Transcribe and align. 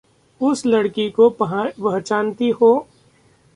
उस 0.41 0.65
लड़की 0.65 1.09
को 1.09 1.29
पहचानती 1.29 2.49
हो? 2.49 2.87